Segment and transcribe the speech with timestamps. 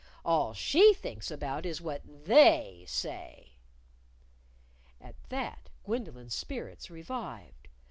[0.25, 3.57] All she thinks about is what They say!"
[4.99, 7.67] At that Gwendolyn's spirits revived.